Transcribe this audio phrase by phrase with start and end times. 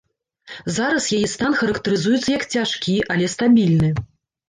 [0.77, 3.97] Зараз яе стан характарызуецца як цяжкі, але стабільны.